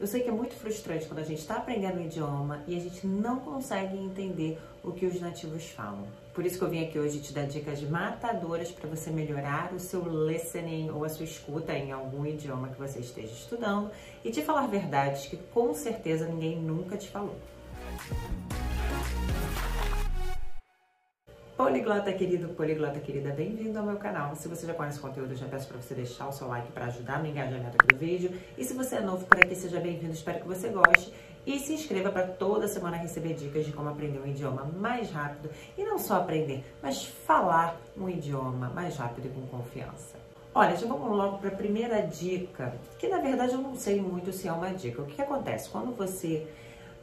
Eu 0.00 0.06
sei 0.06 0.22
que 0.22 0.30
é 0.30 0.32
muito 0.32 0.54
frustrante 0.54 1.04
quando 1.04 1.18
a 1.18 1.24
gente 1.24 1.40
está 1.40 1.56
aprendendo 1.56 1.98
um 1.98 2.02
idioma 2.06 2.62
e 2.66 2.74
a 2.74 2.80
gente 2.80 3.06
não 3.06 3.38
consegue 3.38 3.98
entender 3.98 4.58
o 4.82 4.92
que 4.92 5.04
os 5.04 5.20
nativos 5.20 5.68
falam. 5.72 6.06
Por 6.32 6.46
isso 6.46 6.56
que 6.56 6.64
eu 6.64 6.70
vim 6.70 6.82
aqui 6.82 6.98
hoje 6.98 7.20
te 7.20 7.34
dar 7.34 7.46
dicas 7.46 7.82
matadoras 7.82 8.70
para 8.72 8.88
você 8.88 9.10
melhorar 9.10 9.74
o 9.74 9.78
seu 9.78 10.02
listening 10.26 10.88
ou 10.88 11.04
a 11.04 11.08
sua 11.10 11.26
escuta 11.26 11.74
em 11.74 11.92
algum 11.92 12.24
idioma 12.24 12.68
que 12.68 12.78
você 12.78 13.00
esteja 13.00 13.30
estudando 13.30 13.90
e 14.24 14.30
te 14.30 14.40
falar 14.40 14.68
verdades 14.68 15.26
que 15.26 15.36
com 15.36 15.74
certeza 15.74 16.26
ninguém 16.26 16.56
nunca 16.56 16.96
te 16.96 17.10
falou. 17.10 17.36
Poliglota 21.70 22.12
querido, 22.12 22.48
poliglota 22.48 22.98
querida, 22.98 23.30
bem-vindo 23.30 23.78
ao 23.78 23.86
meu 23.86 23.96
canal. 23.96 24.34
Se 24.34 24.48
você 24.48 24.66
já 24.66 24.74
conhece 24.74 24.98
o 24.98 25.02
conteúdo, 25.02 25.36
já 25.36 25.46
peço 25.46 25.68
para 25.68 25.80
você 25.80 25.94
deixar 25.94 26.26
o 26.26 26.32
seu 26.32 26.48
like 26.48 26.72
para 26.72 26.86
ajudar 26.86 27.20
no 27.20 27.28
engajamento 27.28 27.76
aqui 27.78 27.94
do 27.94 27.96
vídeo. 27.96 28.32
E 28.58 28.64
se 28.64 28.74
você 28.74 28.96
é 28.96 29.00
novo 29.00 29.24
por 29.24 29.38
aqui, 29.38 29.54
seja 29.54 29.78
bem-vindo, 29.78 30.12
espero 30.12 30.40
que 30.40 30.48
você 30.48 30.68
goste. 30.68 31.14
E 31.46 31.60
se 31.60 31.72
inscreva 31.72 32.10
para 32.10 32.26
toda 32.26 32.66
semana 32.66 32.96
receber 32.96 33.34
dicas 33.34 33.64
de 33.64 33.72
como 33.72 33.88
aprender 33.88 34.18
um 34.18 34.26
idioma 34.26 34.64
mais 34.64 35.12
rápido. 35.12 35.48
E 35.78 35.84
não 35.84 35.96
só 35.96 36.16
aprender, 36.16 36.64
mas 36.82 37.04
falar 37.04 37.80
um 37.96 38.08
idioma 38.08 38.68
mais 38.70 38.96
rápido 38.96 39.26
e 39.26 39.30
com 39.30 39.46
confiança. 39.46 40.18
Olha, 40.52 40.74
já 40.74 40.88
vamos 40.88 41.16
logo 41.16 41.38
para 41.38 41.50
a 41.50 41.56
primeira 41.56 42.00
dica, 42.02 42.74
que 42.98 43.06
na 43.06 43.18
verdade 43.18 43.52
eu 43.52 43.60
não 43.60 43.76
sei 43.76 44.00
muito 44.00 44.32
se 44.32 44.48
é 44.48 44.52
uma 44.52 44.74
dica. 44.74 45.02
O 45.02 45.06
que 45.06 45.22
acontece? 45.22 45.70
Quando 45.70 45.96
você 45.96 46.48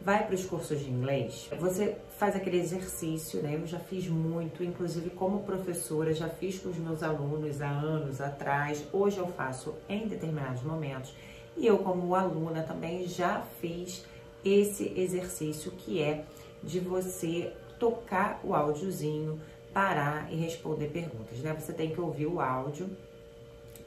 vai 0.07 0.25
para 0.25 0.35
os 0.35 0.45
cursos 0.45 0.79
de 0.79 0.89
inglês, 0.89 1.49
você 1.59 1.97
faz 2.17 2.33
aquele 2.33 2.57
exercício, 2.57 3.41
né? 3.41 3.55
Eu 3.55 3.67
já 3.67 3.77
fiz 3.77 4.07
muito, 4.07 4.63
inclusive 4.63 5.09
como 5.09 5.43
professora, 5.43 6.13
já 6.13 6.29
fiz 6.29 6.57
com 6.59 6.69
os 6.69 6.77
meus 6.77 7.03
alunos 7.03 7.61
há 7.61 7.67
anos 7.67 8.21
atrás, 8.21 8.87
hoje 8.93 9.17
eu 9.17 9.27
faço 9.27 9.75
em 9.89 10.07
determinados 10.07 10.63
momentos, 10.63 11.13
e 11.57 11.67
eu 11.67 11.79
como 11.79 12.15
aluna 12.15 12.63
também 12.63 13.05
já 13.05 13.41
fiz 13.59 14.05
esse 14.45 14.93
exercício 14.95 15.71
que 15.71 16.01
é 16.01 16.23
de 16.63 16.79
você 16.79 17.51
tocar 17.77 18.39
o 18.45 18.55
áudiozinho, 18.55 19.41
parar 19.73 20.31
e 20.31 20.37
responder 20.37 20.87
perguntas, 20.87 21.37
né? 21.39 21.53
Você 21.53 21.73
tem 21.73 21.89
que 21.89 21.99
ouvir 21.99 22.27
o 22.27 22.39
áudio 22.39 22.89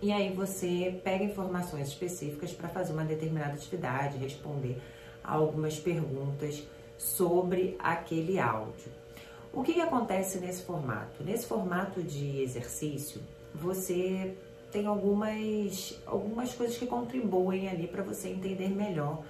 e 0.02 0.12
aí 0.12 0.30
você 0.34 1.00
pega 1.02 1.24
informações 1.24 1.88
específicas 1.88 2.52
para 2.52 2.68
fazer 2.68 2.92
uma 2.92 3.06
determinada 3.06 3.54
atividade, 3.54 4.18
responder 4.18 4.76
algumas 5.30 5.78
perguntas 5.78 6.62
sobre 6.98 7.76
aquele 7.78 8.38
áudio. 8.38 8.92
O 9.52 9.62
que, 9.62 9.74
que 9.74 9.80
acontece 9.80 10.38
nesse 10.38 10.62
formato? 10.62 11.22
Nesse 11.24 11.46
formato 11.46 12.02
de 12.02 12.42
exercício, 12.42 13.20
você 13.54 14.34
tem 14.70 14.86
algumas, 14.86 15.98
algumas 16.06 16.52
coisas 16.54 16.76
que 16.76 16.86
contribuem 16.86 17.68
ali 17.68 17.86
para 17.88 18.02
você 18.02 18.28
entender 18.28 18.68
melhor 18.68 19.22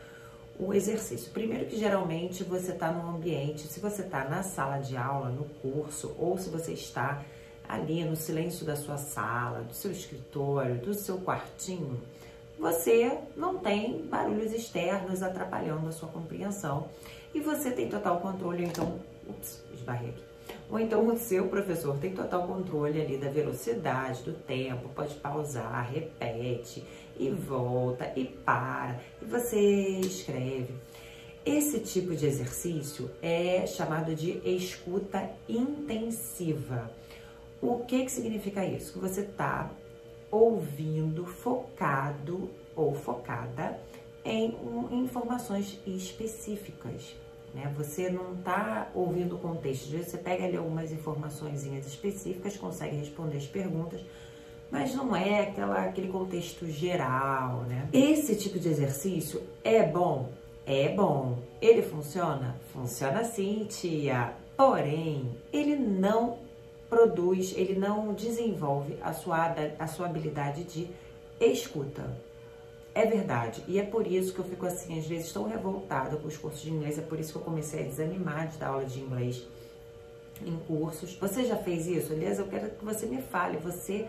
o 0.58 0.74
exercício. 0.74 1.30
Primeiro 1.32 1.66
que 1.66 1.78
geralmente 1.78 2.44
você 2.44 2.72
está 2.72 2.92
num 2.92 3.16
ambiente, 3.16 3.66
se 3.66 3.80
você 3.80 4.02
está 4.02 4.24
na 4.24 4.42
sala 4.42 4.78
de 4.78 4.96
aula, 4.96 5.30
no 5.30 5.44
curso, 5.62 6.14
ou 6.18 6.36
se 6.36 6.50
você 6.50 6.72
está 6.72 7.22
ali 7.66 8.04
no 8.04 8.16
silêncio 8.16 8.66
da 8.66 8.76
sua 8.76 8.98
sala, 8.98 9.62
do 9.62 9.72
seu 9.72 9.90
escritório, 9.90 10.76
do 10.76 10.92
seu 10.92 11.18
quartinho, 11.18 12.00
você 12.60 13.18
não 13.34 13.58
tem 13.58 14.02
barulhos 14.02 14.52
externos 14.52 15.22
atrapalhando 15.22 15.88
a 15.88 15.92
sua 15.92 16.10
compreensão 16.10 16.90
e 17.34 17.40
você 17.40 17.70
tem 17.70 17.88
total 17.88 18.20
controle, 18.20 18.64
então, 18.64 19.00
ups, 19.26 19.64
esbarrei 19.72 20.10
aqui. 20.10 20.22
Ou 20.70 20.78
então 20.78 21.06
o 21.06 21.18
seu 21.18 21.48
professor 21.48 21.96
tem 21.96 22.12
total 22.12 22.46
controle 22.46 23.00
ali 23.00 23.16
da 23.16 23.30
velocidade, 23.30 24.22
do 24.22 24.34
tempo, 24.34 24.90
pode 24.90 25.14
pausar, 25.14 25.90
repete 25.90 26.84
e 27.18 27.30
volta 27.30 28.12
e 28.14 28.26
para 28.26 29.00
e 29.22 29.24
você 29.24 29.58
escreve. 29.58 30.74
Esse 31.46 31.80
tipo 31.80 32.14
de 32.14 32.26
exercício 32.26 33.10
é 33.22 33.66
chamado 33.66 34.14
de 34.14 34.32
escuta 34.44 35.30
intensiva. 35.48 36.90
O 37.62 37.78
que, 37.78 38.04
que 38.04 38.12
significa 38.12 38.64
isso? 38.64 38.92
Que 38.92 38.98
você 38.98 39.22
está 39.22 39.70
ouvindo 40.30 41.24
focado 41.24 42.50
ou 42.76 42.94
focada 42.94 43.78
em 44.24 44.54
informações 44.92 45.78
específicas. 45.86 47.16
Né? 47.54 47.72
Você 47.76 48.10
não 48.10 48.34
está 48.34 48.88
ouvindo 48.94 49.36
o 49.36 49.38
contexto, 49.38 49.84
às 49.84 49.90
vezes 49.90 50.08
você 50.08 50.18
pega 50.18 50.44
ali 50.44 50.56
algumas 50.56 50.92
informações 50.92 51.64
específicas, 51.64 52.56
consegue 52.56 52.96
responder 52.96 53.38
as 53.38 53.46
perguntas, 53.46 54.00
mas 54.70 54.94
não 54.94 55.16
é 55.16 55.40
aquela, 55.40 55.84
aquele 55.84 56.08
contexto 56.08 56.64
geral, 56.66 57.62
né? 57.62 57.88
Esse 57.92 58.36
tipo 58.36 58.56
de 58.56 58.68
exercício 58.68 59.42
é 59.64 59.82
bom? 59.82 60.30
É 60.64 60.88
bom. 60.90 61.38
Ele 61.60 61.82
funciona? 61.82 62.54
Funciona 62.72 63.24
sim, 63.24 63.66
tia. 63.68 64.32
Porém, 64.56 65.28
ele 65.52 65.74
não 65.74 66.38
produz, 66.90 67.54
ele 67.56 67.78
não 67.78 68.12
desenvolve 68.12 68.98
a 69.00 69.12
sua, 69.12 69.54
a 69.78 69.86
sua 69.86 70.06
habilidade 70.06 70.64
de 70.64 70.90
escuta. 71.40 72.04
É 72.92 73.06
verdade. 73.06 73.62
E 73.68 73.78
é 73.78 73.84
por 73.84 74.06
isso 74.06 74.34
que 74.34 74.40
eu 74.40 74.44
fico 74.44 74.66
assim, 74.66 74.98
às 74.98 75.06
vezes, 75.06 75.32
tão 75.32 75.48
revoltada 75.48 76.16
com 76.16 76.26
os 76.26 76.36
cursos 76.36 76.60
de 76.60 76.70
inglês. 76.70 76.98
É 76.98 77.02
por 77.02 77.20
isso 77.20 77.32
que 77.32 77.38
eu 77.38 77.42
comecei 77.42 77.80
a 77.80 77.84
desanimar 77.84 78.48
de 78.48 78.58
dar 78.58 78.68
aula 78.68 78.84
de 78.84 78.98
inglês 78.98 79.46
em 80.44 80.56
cursos. 80.66 81.14
Você 81.14 81.44
já 81.44 81.56
fez 81.56 81.86
isso? 81.86 82.12
Aliás, 82.12 82.40
eu 82.40 82.48
quero 82.48 82.70
que 82.70 82.84
você 82.84 83.06
me 83.06 83.22
fale. 83.22 83.58
Você 83.58 84.08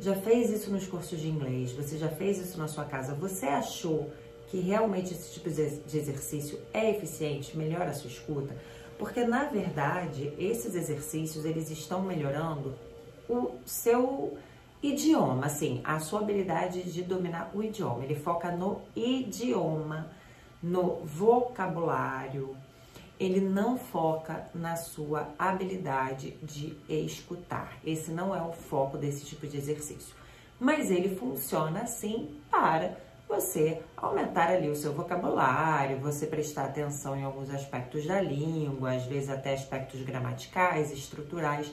já 0.00 0.16
fez 0.16 0.50
isso 0.50 0.70
nos 0.70 0.86
cursos 0.86 1.20
de 1.20 1.28
inglês? 1.28 1.70
Você 1.72 1.96
já 1.96 2.08
fez 2.08 2.38
isso 2.38 2.58
na 2.58 2.66
sua 2.66 2.84
casa? 2.84 3.14
Você 3.14 3.46
achou 3.46 4.10
que 4.48 4.58
realmente 4.58 5.12
esse 5.12 5.32
tipo 5.32 5.48
de 5.48 5.98
exercício 5.98 6.58
é 6.72 6.90
eficiente, 6.90 7.56
melhora 7.56 7.90
a 7.90 7.94
sua 7.94 8.10
escuta? 8.10 8.54
Porque 8.98 9.24
na 9.24 9.44
verdade, 9.44 10.32
esses 10.38 10.74
exercícios 10.74 11.44
eles 11.44 11.70
estão 11.70 12.02
melhorando 12.02 12.74
o 13.28 13.52
seu 13.64 14.38
idioma, 14.82 15.46
assim, 15.46 15.80
a 15.84 15.98
sua 15.98 16.20
habilidade 16.20 16.82
de 16.82 17.02
dominar 17.02 17.50
o 17.54 17.62
idioma. 17.62 18.04
Ele 18.04 18.14
foca 18.14 18.50
no 18.50 18.82
idioma, 18.94 20.10
no 20.62 21.04
vocabulário. 21.04 22.56
Ele 23.18 23.40
não 23.40 23.78
foca 23.78 24.48
na 24.54 24.76
sua 24.76 25.28
habilidade 25.38 26.36
de 26.42 26.76
escutar. 26.88 27.78
Esse 27.84 28.10
não 28.10 28.34
é 28.34 28.42
o 28.42 28.52
foco 28.52 28.98
desse 28.98 29.24
tipo 29.24 29.46
de 29.46 29.56
exercício. 29.56 30.14
Mas 30.60 30.90
ele 30.90 31.16
funciona 31.16 31.80
assim 31.80 32.38
para 32.50 32.96
você 33.28 33.82
aumentar 33.96 34.50
ali 34.50 34.68
o 34.68 34.76
seu 34.76 34.92
vocabulário, 34.92 35.98
você 35.98 36.26
prestar 36.26 36.66
atenção 36.66 37.16
em 37.16 37.24
alguns 37.24 37.50
aspectos 37.50 38.06
da 38.06 38.20
língua, 38.20 38.92
às 38.92 39.04
vezes 39.04 39.28
até 39.28 39.54
aspectos 39.54 40.02
gramaticais, 40.02 40.92
estruturais, 40.92 41.72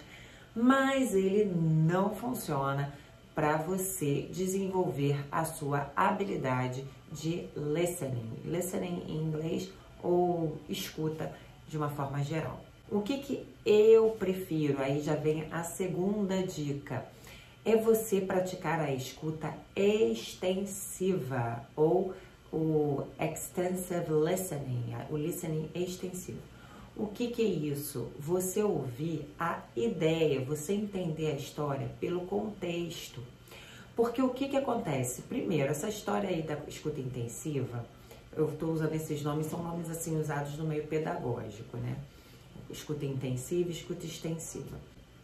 mas 0.56 1.13
ele 1.13 1.46
não 1.46 2.13
funciona 2.16 2.94
para 3.36 3.58
você 3.58 4.28
desenvolver 4.31 5.25
a 5.31 5.44
sua 5.46 5.92
habilidade 5.96 6.86
de 7.12 7.47
listening, 7.56 8.31
listening 8.46 9.03
em 9.08 9.18
inglês 9.18 9.72
ou 10.02 10.58
escuta 10.69 11.31
de 11.68 11.78
uma 11.78 11.90
forma 11.90 12.24
geral. 12.24 12.59
O 12.92 13.02
que 13.02 13.18
que 13.19 13.47
eu 13.66 14.12
prefiro? 14.12 14.80
Aí 14.81 15.02
já 15.02 15.16
vem 15.16 15.47
a 15.52 15.63
segunda 15.63 16.44
dica 16.44 17.06
é 17.66 17.78
você 17.78 18.19
praticar 18.19 18.79
a 18.79 18.91
escuta 18.91 19.53
extensiva 19.75 21.66
ou 21.75 22.13
o 22.51 23.03
extensive 23.19 24.12
listening, 24.12 24.96
o 25.09 25.18
listening 25.18 25.69
extensivo. 25.74 26.40
O 26.96 27.07
que, 27.07 27.29
que 27.29 27.41
é 27.41 27.46
isso? 27.46 28.12
Você 28.19 28.62
ouvir 28.62 29.28
a 29.40 29.63
ideia, 29.75 30.44
você 30.46 30.74
entender 30.74 31.31
a 31.31 31.35
história 31.35 31.90
pelo 32.00 32.28
contexto. 32.28 33.24
Porque 33.95 34.22
o 34.22 34.30
que, 34.30 34.47
que 34.47 34.57
acontece? 34.57 35.24
Primeiro, 35.24 35.72
essa 35.72 35.90
história 35.90 36.30
aí 36.30 36.44
da 36.44 36.57
escuta 36.68 37.00
intensiva, 37.00 37.85
eu 38.35 38.50
estou 38.50 38.72
usando 38.72 38.94
esses 38.94 39.24
nomes, 39.24 39.48
são 39.48 39.63
nomes 39.63 39.89
assim 39.89 40.19
usados 40.19 40.57
no 40.57 40.65
meio 40.65 40.86
pedagógico, 40.86 41.77
né? 41.77 41.98
Escuta 42.69 43.06
intensiva 43.06 43.71
escuta 43.71 44.06
extensiva. 44.06 44.77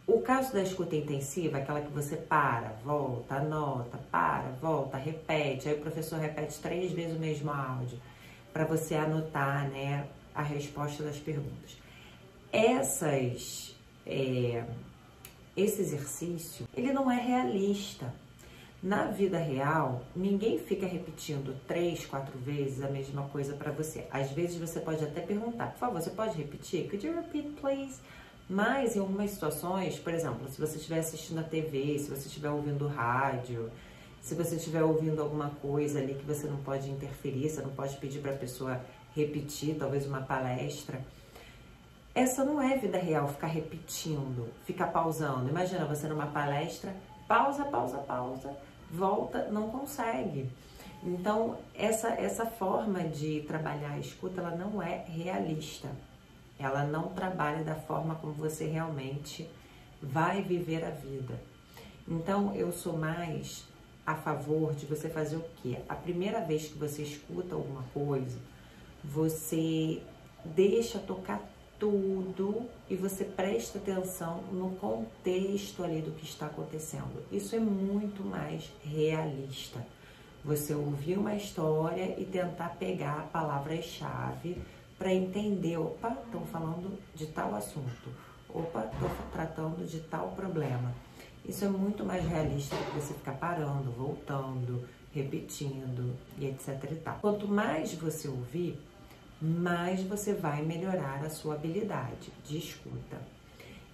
O 0.06 0.20
caso 0.20 0.52
da 0.52 0.62
escuta 0.62 0.96
intensiva, 0.96 1.58
aquela 1.58 1.80
que 1.80 1.92
você 1.92 2.16
para, 2.16 2.74
volta, 2.84 3.36
anota, 3.36 3.98
para, 4.10 4.50
volta, 4.60 4.96
repete, 4.96 5.68
aí 5.68 5.74
o 5.74 5.80
professor 5.80 6.18
repete 6.18 6.58
três 6.58 6.90
vezes 6.92 7.16
o 7.16 7.20
mesmo 7.20 7.50
áudio 7.50 7.98
para 8.52 8.64
você 8.64 8.96
anotar, 8.96 9.68
né, 9.68 10.06
a 10.34 10.42
resposta 10.42 11.02
das 11.02 11.18
perguntas. 11.18 11.76
Essas, 12.52 13.76
é, 14.06 14.64
esse 15.56 15.80
exercício, 15.80 16.66
ele 16.76 16.92
não 16.92 17.10
é 17.10 17.20
realista. 17.20 18.12
Na 18.82 19.04
vida 19.04 19.36
real, 19.36 20.02
ninguém 20.16 20.58
fica 20.58 20.86
repetindo 20.86 21.54
três, 21.68 22.06
quatro 22.06 22.38
vezes 22.38 22.82
a 22.82 22.88
mesma 22.88 23.24
coisa 23.24 23.52
para 23.52 23.70
você. 23.70 24.06
Às 24.10 24.30
vezes 24.30 24.56
você 24.58 24.80
pode 24.80 25.04
até 25.04 25.20
perguntar, 25.20 25.72
por 25.72 25.78
favor, 25.78 26.00
você 26.00 26.08
pode 26.08 26.38
repetir? 26.38 26.88
Could 26.88 27.06
you 27.06 27.14
repeat, 27.14 27.50
please? 27.60 28.00
Mas 28.50 28.96
em 28.96 28.98
algumas 28.98 29.30
situações, 29.30 29.96
por 29.96 30.12
exemplo, 30.12 30.48
se 30.48 30.60
você 30.60 30.76
estiver 30.76 30.98
assistindo 30.98 31.38
a 31.38 31.44
TV, 31.44 32.00
se 32.00 32.10
você 32.10 32.26
estiver 32.26 32.50
ouvindo 32.50 32.88
rádio, 32.88 33.70
Se 34.20 34.34
você 34.34 34.56
estiver 34.56 34.82
ouvindo 34.82 35.22
alguma 35.22 35.48
coisa 35.48 35.98
ali 35.98 36.14
que 36.14 36.26
você 36.26 36.46
não 36.46 36.58
pode 36.58 36.90
interferir, 36.90 37.48
você 37.48 37.62
não 37.62 37.70
pode 37.70 37.96
pedir 37.96 38.20
para 38.20 38.32
a 38.32 38.36
pessoa 38.36 38.78
repetir, 39.16 39.76
talvez 39.78 40.06
uma 40.06 40.20
palestra. 40.20 41.00
Essa 42.14 42.44
não 42.44 42.60
é 42.60 42.76
vida 42.76 42.98
real, 42.98 43.28
ficar 43.28 43.46
repetindo, 43.46 44.48
ficar 44.66 44.88
pausando. 44.88 45.48
Imagina 45.48 45.86
você 45.86 46.06
numa 46.06 46.26
palestra, 46.26 46.94
pausa, 47.26 47.64
pausa, 47.64 47.96
pausa, 47.98 48.54
volta, 48.90 49.48
não 49.50 49.70
consegue. 49.70 50.50
Então, 51.02 51.56
essa, 51.74 52.08
essa 52.08 52.44
forma 52.44 53.04
de 53.04 53.40
trabalhar 53.48 53.92
a 53.92 53.98
escuta, 53.98 54.42
ela 54.42 54.54
não 54.54 54.82
é 54.82 55.02
realista. 55.08 55.88
Ela 56.60 56.84
não 56.84 57.08
trabalha 57.08 57.64
da 57.64 57.74
forma 57.74 58.14
como 58.16 58.32
você 58.34 58.66
realmente 58.66 59.48
vai 60.02 60.42
viver 60.42 60.84
a 60.84 60.90
vida. 60.90 61.40
Então, 62.06 62.54
eu 62.54 62.70
sou 62.70 62.96
mais 62.96 63.64
a 64.06 64.14
favor 64.14 64.74
de 64.74 64.86
você 64.86 65.08
fazer 65.08 65.36
o 65.36 65.44
quê? 65.62 65.78
A 65.88 65.94
primeira 65.94 66.40
vez 66.40 66.68
que 66.68 66.78
você 66.78 67.02
escuta 67.02 67.54
alguma 67.54 67.82
coisa, 67.94 68.38
você 69.02 70.02
deixa 70.44 70.98
tocar 70.98 71.40
tudo 71.78 72.68
e 72.90 72.94
você 72.94 73.24
presta 73.24 73.78
atenção 73.78 74.42
no 74.52 74.70
contexto 74.76 75.82
ali 75.82 76.02
do 76.02 76.10
que 76.12 76.24
está 76.24 76.46
acontecendo. 76.46 77.24
Isso 77.32 77.56
é 77.56 77.58
muito 77.58 78.22
mais 78.22 78.70
realista. 78.84 79.84
Você 80.44 80.74
ouvir 80.74 81.18
uma 81.18 81.34
história 81.34 82.14
e 82.18 82.24
tentar 82.24 82.76
pegar 82.78 83.28
palavras-chave 83.32 84.60
para 85.00 85.14
entender, 85.14 85.78
opa, 85.78 86.14
estão 86.26 86.44
falando 86.44 86.98
de 87.14 87.26
tal 87.28 87.54
assunto, 87.54 88.10
opa, 88.50 88.84
estou 88.84 89.08
tratando 89.32 89.88
de 89.88 89.98
tal 90.00 90.32
problema. 90.32 90.92
Isso 91.42 91.64
é 91.64 91.68
muito 91.68 92.04
mais 92.04 92.22
realista 92.22 92.76
do 92.76 92.84
que 92.84 93.00
você 93.00 93.14
ficar 93.14 93.32
parando, 93.32 93.90
voltando, 93.92 94.86
repetindo 95.14 96.14
e 96.36 96.44
etc 96.44 96.86
e 96.92 96.96
tal. 96.96 97.18
Quanto 97.18 97.48
mais 97.48 97.94
você 97.94 98.28
ouvir, 98.28 98.78
mais 99.40 100.02
você 100.02 100.34
vai 100.34 100.62
melhorar 100.62 101.24
a 101.24 101.30
sua 101.30 101.54
habilidade 101.54 102.30
de 102.44 102.58
escuta. 102.58 103.16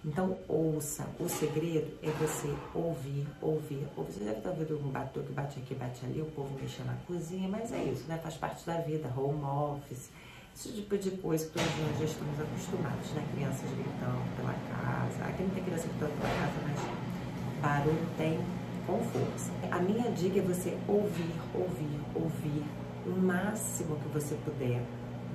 Então, 0.05 0.37
ouça. 0.49 1.07
O 1.21 1.29
segredo 1.29 1.97
é 2.03 2.11
você 2.11 2.53
ouvir, 2.75 3.29
ouvir, 3.41 3.87
ouvir. 3.97 4.13
Você 4.13 4.25
deve 4.25 4.39
estar 4.39 4.51
ouvindo 4.51 4.77
um 4.85 4.91
batom 4.91 5.23
que 5.23 5.33
bate 5.33 5.61
aqui, 5.61 5.73
bate 5.73 6.05
ali, 6.05 6.21
o 6.21 6.27
povo 6.27 6.51
mexendo 6.61 6.87
na 6.87 6.97
cozinha, 7.07 7.49
mas 7.49 7.73
é 7.73 7.85
isso, 7.85 8.09
né? 8.09 8.19
Faz 8.21 8.35
parte 8.35 8.67
da 8.67 8.81
vida, 8.81 9.13
home 9.17 9.45
office, 9.45 10.11
esse 10.57 10.73
tipo 10.73 10.97
de 10.97 11.11
coisa 11.11 11.45
que 11.45 11.53
todos 11.53 11.69
nós 11.69 11.99
já 11.99 12.05
estamos 12.07 12.41
acostumados, 12.41 13.11
né? 13.11 13.29
Crianças 13.35 13.71
gritando 13.73 14.37
pela 14.37 14.55
casa. 14.55 15.25
Aqui 15.25 15.43
não 15.43 15.51
tem 15.51 15.65
criança 15.65 15.87
gritando 15.87 16.13
pela 16.19 16.33
casa, 16.35 16.53
mas 16.65 17.61
barulho 17.61 18.07
tem 18.17 18.41
com 18.87 18.99
força. 19.05 19.53
A 19.71 19.79
minha 19.81 20.11
dica 20.13 20.39
é 20.39 20.43
você 20.43 20.79
ouvir, 20.89 21.35
ouvir, 21.55 22.01
ouvir 22.15 22.65
o 23.05 23.11
máximo 23.11 23.97
que 23.97 24.09
você 24.09 24.35
puder 24.47 24.83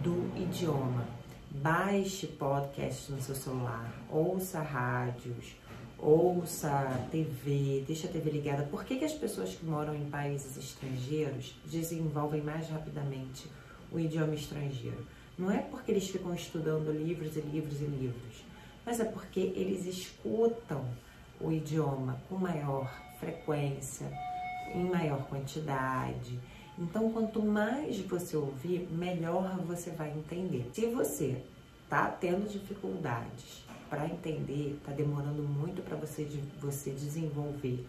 do 0.01 0.31
idioma. 0.35 1.05
Baixe 1.51 2.25
podcast 2.25 3.11
no 3.11 3.21
seu 3.21 3.35
celular, 3.35 3.93
ouça 4.09 4.59
rádios, 4.59 5.55
ouça 5.99 6.99
TV, 7.11 7.83
deixa 7.85 8.07
a 8.07 8.11
TV 8.11 8.31
ligada. 8.31 8.63
Por 8.63 8.83
que, 8.83 8.95
que 8.95 9.05
as 9.05 9.13
pessoas 9.13 9.53
que 9.53 9.63
moram 9.63 9.93
em 9.93 10.09
países 10.09 10.57
estrangeiros 10.57 11.55
desenvolvem 11.67 12.41
mais 12.41 12.67
rapidamente 12.69 13.47
o 13.91 13.99
idioma 13.99 14.35
estrangeiro? 14.35 15.05
Não 15.37 15.51
é 15.51 15.59
porque 15.59 15.91
eles 15.91 16.07
ficam 16.07 16.33
estudando 16.33 16.91
livros 16.91 17.35
e 17.35 17.41
livros 17.41 17.81
e 17.81 17.85
livros, 17.85 18.43
mas 18.85 18.99
é 18.99 19.05
porque 19.05 19.39
eles 19.39 19.85
escutam 19.85 20.85
o 21.39 21.51
idioma 21.51 22.21
com 22.29 22.35
maior 22.35 22.91
frequência, 23.19 24.11
em 24.73 24.83
maior 24.83 25.27
quantidade 25.27 26.39
então, 26.81 27.11
quanto 27.11 27.43
mais 27.43 27.99
você 27.99 28.35
ouvir, 28.35 28.87
melhor 28.91 29.55
você 29.67 29.91
vai 29.91 30.09
entender. 30.09 30.69
Se 30.73 30.87
você 30.87 31.43
está 31.83 32.07
tendo 32.07 32.49
dificuldades 32.49 33.63
para 33.87 34.07
entender, 34.07 34.77
está 34.77 34.91
demorando 34.91 35.43
muito 35.43 35.83
para 35.83 35.95
você, 35.95 36.27
você 36.59 36.89
desenvolver 36.89 37.85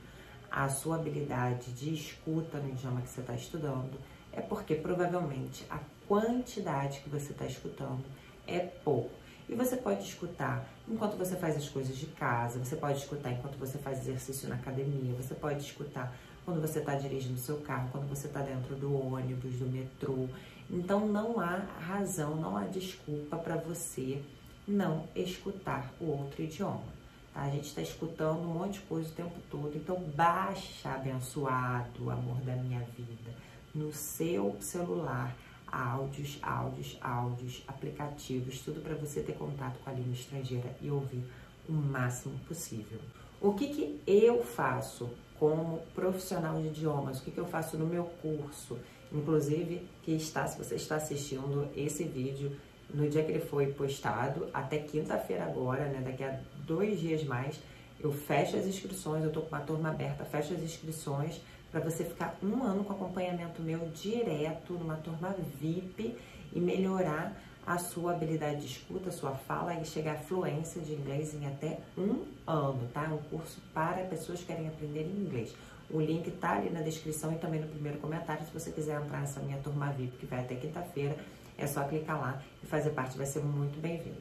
a 0.50 0.68
sua 0.68 0.96
habilidade 0.96 1.72
de 1.72 1.94
escuta 1.94 2.58
no 2.58 2.68
idioma 2.68 3.00
que 3.00 3.08
você 3.08 3.20
está 3.20 3.34
estudando, 3.34 3.98
é 4.32 4.40
porque 4.40 4.74
provavelmente 4.74 5.64
a 5.70 5.78
quantidade 6.08 7.00
que 7.00 7.08
você 7.08 7.32
está 7.32 7.46
escutando 7.46 8.04
é 8.46 8.60
pouco. 8.60 9.10
E 9.48 9.54
você 9.54 9.76
pode 9.76 10.02
escutar 10.02 10.66
enquanto 10.88 11.16
você 11.16 11.36
faz 11.36 11.56
as 11.56 11.68
coisas 11.68 11.96
de 11.96 12.06
casa, 12.06 12.58
você 12.58 12.76
pode 12.76 12.98
escutar 12.98 13.30
enquanto 13.30 13.58
você 13.58 13.78
faz 13.78 13.98
exercício 14.00 14.48
na 14.48 14.54
academia, 14.54 15.14
você 15.14 15.34
pode 15.34 15.60
escutar 15.60 16.14
quando 16.44 16.60
você 16.60 16.78
está 16.78 16.94
dirigindo 16.94 17.38
seu 17.38 17.58
carro, 17.58 17.88
quando 17.92 18.08
você 18.08 18.26
está 18.26 18.40
dentro 18.40 18.74
do 18.74 18.94
ônibus, 18.94 19.54
do 19.56 19.66
metrô. 19.66 20.28
Então 20.70 21.06
não 21.06 21.38
há 21.38 21.56
razão, 21.56 22.36
não 22.36 22.56
há 22.56 22.64
desculpa 22.64 23.36
para 23.36 23.56
você 23.56 24.22
não 24.66 25.06
escutar 25.14 25.92
o 26.00 26.06
outro 26.06 26.42
idioma. 26.42 26.82
Tá? 27.34 27.42
A 27.42 27.50
gente 27.50 27.66
está 27.66 27.82
escutando 27.82 28.40
um 28.40 28.54
monte 28.54 28.74
de 28.74 28.80
coisa 28.80 29.08
o 29.08 29.12
tempo 29.12 29.38
todo, 29.50 29.72
então 29.74 29.96
baixa, 30.14 30.90
abençoado, 30.90 32.10
amor 32.10 32.36
da 32.42 32.54
minha 32.54 32.80
vida, 32.96 33.30
no 33.74 33.92
seu 33.92 34.56
celular 34.60 35.36
áudios, 35.72 36.38
áudios, 36.42 36.98
áudios, 37.00 37.64
aplicativos, 37.66 38.60
tudo 38.60 38.82
para 38.82 38.94
você 38.94 39.20
ter 39.22 39.32
contato 39.32 39.78
com 39.82 39.88
a 39.88 39.92
língua 39.94 40.12
estrangeira 40.12 40.76
e 40.82 40.90
ouvir 40.90 41.24
o 41.66 41.72
máximo 41.72 42.38
possível. 42.46 42.98
O 43.40 43.54
que, 43.54 43.68
que 43.68 44.00
eu 44.06 44.44
faço 44.44 45.08
como 45.38 45.80
profissional 45.94 46.60
de 46.60 46.68
idiomas, 46.68 47.18
o 47.18 47.24
que, 47.24 47.30
que 47.30 47.38
eu 47.38 47.46
faço 47.46 47.76
no 47.78 47.86
meu 47.86 48.04
curso, 48.20 48.78
inclusive 49.10 49.88
que 50.02 50.12
está, 50.12 50.46
se 50.46 50.58
você 50.58 50.74
está 50.74 50.96
assistindo 50.96 51.68
esse 51.74 52.04
vídeo 52.04 52.54
no 52.92 53.08
dia 53.08 53.24
que 53.24 53.32
ele 53.32 53.40
foi 53.40 53.72
postado, 53.72 54.48
até 54.52 54.78
quinta-feira 54.78 55.44
agora, 55.44 55.86
né, 55.86 56.02
daqui 56.04 56.22
a 56.22 56.38
dois 56.66 57.00
dias 57.00 57.24
mais, 57.24 57.58
eu 57.98 58.12
fecho 58.12 58.56
as 58.56 58.66
inscrições, 58.66 59.22
eu 59.22 59.28
estou 59.28 59.42
com 59.44 59.56
uma 59.56 59.64
turma 59.64 59.88
aberta, 59.88 60.24
fecho 60.24 60.52
as 60.52 60.60
inscrições 60.60 61.40
para 61.72 61.80
você 61.80 62.04
ficar 62.04 62.36
um 62.42 62.62
ano 62.62 62.84
com 62.84 62.92
acompanhamento 62.92 63.62
meu 63.62 63.88
direto 63.88 64.74
numa 64.74 64.96
turma 64.96 65.34
VIP 65.58 66.14
e 66.52 66.60
melhorar 66.60 67.34
a 67.66 67.78
sua 67.78 68.12
habilidade 68.12 68.60
de 68.60 68.66
escuta, 68.66 69.08
a 69.08 69.12
sua 69.12 69.32
fala 69.32 69.74
e 69.74 69.84
chegar 69.84 70.12
à 70.12 70.18
fluência 70.18 70.82
de 70.82 70.92
inglês 70.92 71.34
em 71.34 71.46
até 71.46 71.78
um 71.96 72.24
ano, 72.46 72.88
tá? 72.92 73.04
Um 73.04 73.18
curso 73.30 73.58
para 73.72 74.04
pessoas 74.04 74.40
que 74.40 74.46
querem 74.46 74.68
aprender 74.68 75.02
inglês. 75.02 75.54
O 75.88 76.00
link 76.00 76.30
tá 76.32 76.56
ali 76.56 76.70
na 76.70 76.82
descrição 76.82 77.32
e 77.32 77.36
também 77.36 77.60
no 77.60 77.68
primeiro 77.68 77.98
comentário. 77.98 78.44
Se 78.44 78.52
você 78.52 78.70
quiser 78.70 79.00
entrar 79.00 79.20
nessa 79.20 79.40
minha 79.40 79.58
turma 79.58 79.90
VIP, 79.92 80.18
que 80.18 80.26
vai 80.26 80.40
até 80.40 80.56
quinta-feira, 80.56 81.16
é 81.56 81.66
só 81.66 81.84
clicar 81.84 82.20
lá 82.20 82.42
e 82.62 82.66
fazer 82.66 82.90
parte, 82.90 83.16
vai 83.16 83.26
ser 83.26 83.42
muito 83.42 83.80
bem-vindo. 83.80 84.20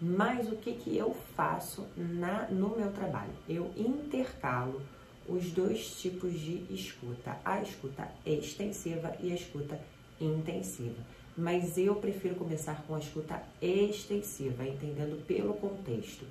Mas 0.00 0.48
o 0.48 0.56
que, 0.56 0.74
que 0.74 0.96
eu 0.96 1.16
faço 1.34 1.86
na, 1.96 2.48
no 2.48 2.76
meu 2.76 2.92
trabalho? 2.92 3.30
Eu 3.48 3.70
intercalo 3.76 4.82
os 5.28 5.50
dois 5.50 6.00
tipos 6.00 6.32
de 6.38 6.64
escuta, 6.70 7.38
a 7.44 7.60
escuta 7.62 8.08
extensiva 8.26 9.14
e 9.20 9.32
a 9.32 9.34
escuta 9.34 9.80
intensiva. 10.20 11.02
Mas 11.36 11.78
eu 11.78 11.94
prefiro 11.96 12.34
começar 12.34 12.84
com 12.86 12.94
a 12.94 12.98
escuta 12.98 13.42
extensiva, 13.60 14.64
entendendo 14.64 15.24
pelo 15.26 15.54
contexto. 15.54 16.24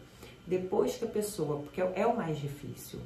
Depois 0.45 0.95
que 0.95 1.05
a 1.05 1.07
pessoa, 1.07 1.61
porque 1.61 1.81
é 1.81 2.05
o 2.05 2.15
mais 2.15 2.39
difícil, 2.39 2.99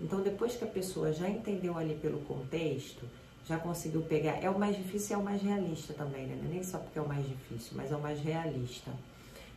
então 0.00 0.22
depois 0.22 0.56
que 0.56 0.64
a 0.64 0.68
pessoa 0.68 1.12
já 1.12 1.28
entendeu 1.28 1.76
ali 1.76 1.94
pelo 1.94 2.20
contexto, 2.20 3.04
já 3.46 3.58
conseguiu 3.58 4.02
pegar, 4.02 4.42
é 4.42 4.48
o 4.48 4.58
mais 4.58 4.76
difícil 4.76 5.10
e 5.10 5.14
é 5.14 5.22
o 5.22 5.24
mais 5.24 5.42
realista 5.42 5.92
também, 5.94 6.26
né? 6.26 6.38
Nem 6.48 6.62
só 6.62 6.78
porque 6.78 6.98
é 6.98 7.02
o 7.02 7.08
mais 7.08 7.26
difícil, 7.26 7.72
mas 7.74 7.90
é 7.90 7.96
o 7.96 8.00
mais 8.00 8.20
realista. 8.20 8.90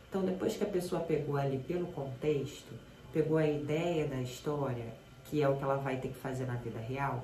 Então 0.10 0.24
depois 0.24 0.56
que 0.56 0.63
a 0.63 0.68
pessoa 0.68 1.01
pegou 1.01 1.38
ali 1.38 1.60
pelo 1.60 1.88
contexto, 1.88 2.74
pegou 3.12 3.38
a 3.38 3.48
ideia 3.48 4.08
da 4.08 4.22
história, 4.22 4.94
que 5.33 5.41
é 5.41 5.49
o 5.49 5.55
que 5.55 5.63
ela 5.63 5.77
vai 5.77 5.97
ter 5.97 6.09
que 6.09 6.19
fazer 6.19 6.45
na 6.45 6.53
vida 6.53 6.77
real, 6.77 7.23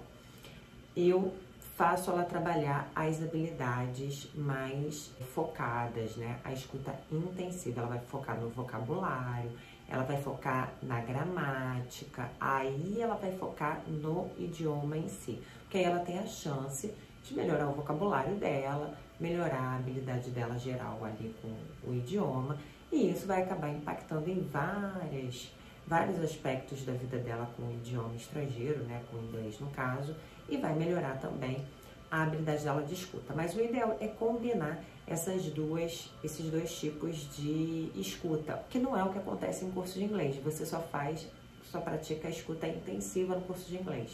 eu 0.97 1.31
faço 1.77 2.09
ela 2.09 2.23
trabalhar 2.23 2.89
as 2.95 3.21
habilidades 3.21 4.27
mais 4.33 5.11
focadas, 5.35 6.15
né? 6.15 6.39
A 6.43 6.51
escuta 6.51 6.91
intensiva, 7.11 7.81
ela 7.81 7.89
vai 7.89 7.99
focar 7.99 8.35
no 8.41 8.49
vocabulário, 8.49 9.51
ela 9.87 10.01
vai 10.01 10.19
focar 10.19 10.73
na 10.81 10.99
gramática, 11.01 12.31
aí 12.41 12.99
ela 12.99 13.13
vai 13.13 13.31
focar 13.37 13.83
no 13.87 14.31
idioma 14.39 14.97
em 14.97 15.07
si, 15.07 15.39
porque 15.61 15.77
aí 15.77 15.83
ela 15.83 15.99
tem 15.99 16.17
a 16.17 16.25
chance 16.25 16.91
de 17.23 17.35
melhorar 17.35 17.69
o 17.69 17.73
vocabulário 17.73 18.33
dela, 18.37 18.97
melhorar 19.19 19.61
a 19.61 19.75
habilidade 19.75 20.31
dela 20.31 20.57
geral 20.57 20.97
ali 21.05 21.35
com 21.43 21.55
o 21.87 21.93
idioma, 21.93 22.57
e 22.91 23.11
isso 23.11 23.27
vai 23.27 23.43
acabar 23.43 23.69
impactando 23.69 24.27
em 24.31 24.41
várias 24.47 25.51
vários 25.89 26.19
aspectos 26.19 26.85
da 26.85 26.93
vida 26.93 27.17
dela 27.17 27.51
com 27.57 27.63
o 27.63 27.73
idioma 27.73 28.15
estrangeiro, 28.15 28.83
né, 28.83 29.01
com 29.09 29.17
o 29.17 29.23
inglês 29.25 29.59
no 29.59 29.71
caso, 29.71 30.15
e 30.47 30.55
vai 30.55 30.73
melhorar 30.75 31.17
também 31.19 31.65
a 32.11 32.23
habilidade 32.23 32.63
dela 32.63 32.83
de 32.83 32.93
escuta. 32.93 33.33
Mas 33.35 33.55
o 33.55 33.61
ideal 33.61 33.97
é 33.99 34.07
combinar 34.07 34.83
essas 35.07 35.45
duas, 35.45 36.11
esses 36.23 36.45
dois 36.51 36.71
tipos 36.79 37.27
de 37.35 37.91
escuta, 37.95 38.63
que 38.69 38.77
não 38.77 38.95
é 38.95 39.03
o 39.03 39.11
que 39.11 39.17
acontece 39.17 39.65
em 39.65 39.71
curso 39.71 39.97
de 39.97 40.05
inglês. 40.05 40.35
Você 40.43 40.63
só 40.63 40.79
faz, 40.79 41.27
só 41.71 41.81
pratica 41.81 42.27
a 42.27 42.31
escuta 42.31 42.67
intensiva 42.67 43.35
no 43.35 43.41
curso 43.41 43.67
de 43.67 43.77
inglês. 43.77 44.11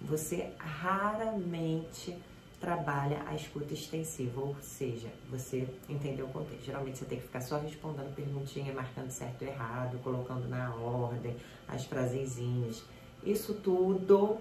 você 0.00 0.52
raramente 0.58 2.16
trabalha 2.60 3.22
a 3.26 3.34
escuta 3.34 3.72
extensiva, 3.72 4.40
ou 4.40 4.56
seja, 4.60 5.08
você 5.30 5.68
entendeu 5.88 6.26
o 6.26 6.30
contexto. 6.30 6.64
Geralmente 6.64 6.98
você 6.98 7.04
tem 7.04 7.18
que 7.18 7.26
ficar 7.26 7.40
só 7.40 7.58
respondendo 7.58 8.14
perguntinha, 8.14 8.72
marcando 8.72 9.10
certo 9.10 9.42
e 9.42 9.46
errado, 9.46 9.98
colocando 10.02 10.48
na 10.48 10.74
ordem, 10.74 11.36
as 11.68 11.84
frasezinhas. 11.84 12.82
Isso 13.22 13.54
tudo 13.54 14.38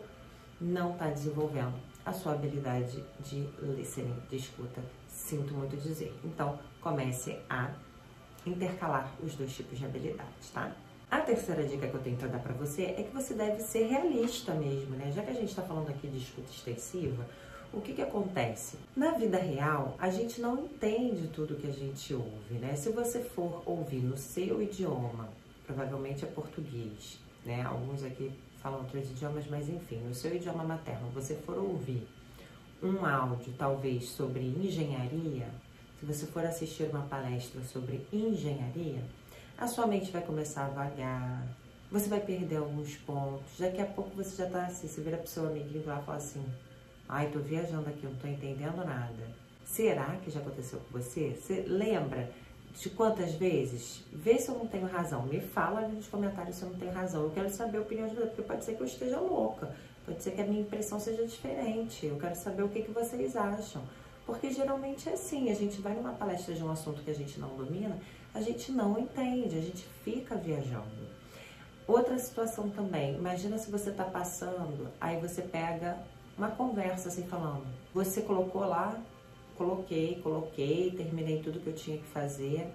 não 0.59 0.93
está 0.93 1.07
desenvolvendo 1.07 1.75
a 2.05 2.13
sua 2.13 2.33
habilidade 2.33 3.03
de 3.19 3.47
listening, 3.61 4.15
de 4.29 4.37
escuta. 4.37 4.81
Sinto 5.07 5.53
muito 5.53 5.77
dizer. 5.77 6.13
Então, 6.23 6.57
comece 6.81 7.37
a 7.49 7.71
intercalar 8.45 9.13
os 9.21 9.35
dois 9.35 9.53
tipos 9.53 9.77
de 9.77 9.85
habilidades, 9.85 10.49
tá? 10.53 10.71
A 11.09 11.19
terceira 11.19 11.63
dica 11.63 11.87
que 11.87 11.93
eu 11.93 12.01
tenho 12.01 12.17
para 12.17 12.27
dar 12.27 12.39
para 12.39 12.53
você 12.53 12.83
é 12.83 13.03
que 13.03 13.13
você 13.13 13.33
deve 13.33 13.61
ser 13.61 13.87
realista 13.87 14.53
mesmo, 14.53 14.95
né? 14.95 15.11
Já 15.11 15.21
que 15.21 15.29
a 15.29 15.33
gente 15.33 15.49
está 15.49 15.61
falando 15.61 15.89
aqui 15.89 16.07
de 16.07 16.17
escuta 16.17 16.49
extensiva, 16.49 17.25
o 17.73 17.81
que, 17.81 17.93
que 17.93 18.01
acontece? 18.01 18.77
Na 18.95 19.11
vida 19.11 19.37
real, 19.37 19.95
a 19.99 20.09
gente 20.09 20.39
não 20.41 20.65
entende 20.65 21.27
tudo 21.27 21.55
que 21.55 21.67
a 21.67 21.73
gente 21.73 22.13
ouve, 22.13 22.55
né? 22.59 22.75
Se 22.75 22.89
você 22.89 23.21
for 23.21 23.61
ouvir 23.65 24.01
no 24.01 24.17
seu 24.17 24.61
idioma, 24.61 25.29
provavelmente 25.65 26.23
é 26.23 26.27
português, 26.27 27.19
né? 27.45 27.61
Alguns 27.63 28.03
aqui 28.03 28.31
falam 28.61 28.79
outros 28.79 29.11
idiomas, 29.11 29.45
mas 29.47 29.69
enfim, 29.69 29.97
no 29.97 30.15
seu 30.15 30.35
idioma 30.35 30.63
materno, 30.63 31.09
você 31.13 31.35
for 31.35 31.57
ouvir 31.57 32.07
um 32.81 33.05
áudio 33.05 33.53
talvez 33.57 34.09
sobre 34.09 34.41
engenharia, 34.41 35.47
se 35.99 36.05
você 36.05 36.25
for 36.27 36.45
assistir 36.45 36.83
uma 36.83 37.03
palestra 37.03 37.61
sobre 37.63 38.05
engenharia, 38.13 39.01
a 39.57 39.67
sua 39.67 39.87
mente 39.87 40.11
vai 40.11 40.21
começar 40.21 40.65
a 40.65 40.69
vagar, 40.69 41.47
você 41.91 42.07
vai 42.07 42.19
perder 42.19 42.57
alguns 42.57 42.95
pontos, 42.97 43.57
daqui 43.57 43.81
a 43.81 43.85
pouco 43.85 44.15
você 44.15 44.35
já 44.35 44.49
tá 44.49 44.65
assim, 44.65 44.87
você 44.87 45.01
vira 45.01 45.17
pro 45.17 45.27
seu 45.27 45.47
amiguinho 45.47 45.85
lá 45.85 45.99
e 45.99 46.05
fala 46.05 46.17
assim, 46.17 46.45
ai, 47.07 47.29
tô 47.29 47.39
viajando 47.39 47.89
aqui, 47.89 48.05
não 48.05 48.15
tô 48.15 48.27
entendendo 48.27 48.77
nada. 48.77 49.37
Será 49.65 50.17
que 50.23 50.31
já 50.31 50.39
aconteceu 50.39 50.79
com 50.79 50.99
você? 50.99 51.37
Você 51.39 51.65
lembra 51.67 52.29
de 52.79 52.89
quantas 52.89 53.33
vezes? 53.33 54.03
Vê 54.13 54.37
se 54.37 54.49
eu 54.49 54.55
não 54.55 54.67
tenho 54.67 54.87
razão. 54.87 55.23
Me 55.23 55.41
fala 55.41 55.81
ali 55.81 55.95
nos 55.95 56.07
comentários 56.07 56.55
se 56.55 56.63
eu 56.63 56.69
não 56.69 56.77
tenho 56.77 56.91
razão. 56.91 57.23
Eu 57.23 57.31
quero 57.31 57.49
saber 57.49 57.77
a 57.77 57.81
opinião 57.81 58.07
de 58.07 58.15
você, 58.15 58.27
porque 58.27 58.41
pode 58.43 58.63
ser 58.63 58.75
que 58.75 58.81
eu 58.81 58.87
esteja 58.87 59.19
louca. 59.19 59.75
Pode 60.05 60.23
ser 60.23 60.31
que 60.31 60.41
a 60.41 60.45
minha 60.45 60.61
impressão 60.61 60.99
seja 60.99 61.25
diferente. 61.25 62.05
Eu 62.05 62.17
quero 62.17 62.35
saber 62.35 62.63
o 62.63 62.69
que, 62.69 62.81
que 62.81 62.91
vocês 62.91 63.35
acham. 63.35 63.83
Porque 64.25 64.51
geralmente 64.51 65.09
é 65.09 65.13
assim, 65.13 65.49
a 65.49 65.55
gente 65.55 65.81
vai 65.81 65.93
numa 65.93 66.13
palestra 66.13 66.53
de 66.53 66.63
um 66.63 66.69
assunto 66.69 67.01
que 67.01 67.11
a 67.11 67.15
gente 67.15 67.39
não 67.39 67.55
domina, 67.55 67.97
a 68.33 68.41
gente 68.41 68.73
não 68.73 68.99
entende, 68.99 69.57
a 69.57 69.61
gente 69.61 69.85
fica 70.03 70.35
viajando. 70.35 71.07
Outra 71.87 72.19
situação 72.19 72.69
também, 72.69 73.15
imagina 73.15 73.57
se 73.57 73.71
você 73.71 73.89
está 73.89 74.03
passando, 74.03 74.89
aí 74.99 75.17
você 75.21 75.41
pega 75.41 75.97
uma 76.37 76.49
conversa 76.49 77.09
assim 77.09 77.27
falando, 77.27 77.65
você 77.93 78.21
colocou 78.21 78.61
lá 78.61 78.97
coloquei, 79.57 80.21
coloquei, 80.21 80.91
terminei 80.91 81.41
tudo 81.41 81.59
que 81.59 81.67
eu 81.67 81.75
tinha 81.75 81.97
que 81.97 82.05
fazer, 82.05 82.71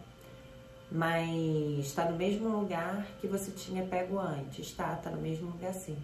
mas 0.91 1.87
está 1.87 2.11
no 2.11 2.17
mesmo 2.17 2.49
lugar 2.49 3.07
que 3.21 3.27
você 3.27 3.51
tinha 3.53 3.87
pego 3.87 4.19
antes, 4.19 4.67
está, 4.67 4.95
está 4.95 5.11
no 5.11 5.23
mesmo 5.23 5.47
lugar 5.47 5.73
sim. 5.73 5.97